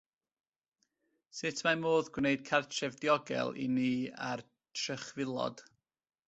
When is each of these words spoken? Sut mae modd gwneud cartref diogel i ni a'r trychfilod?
Sut 1.39 1.61
mae 1.67 1.77
modd 1.81 2.09
gwneud 2.15 2.41
cartref 2.47 2.97
diogel 3.03 3.53
i 3.65 3.69
ni 3.75 3.87
a'r 4.31 4.45
trychfilod? 4.81 5.65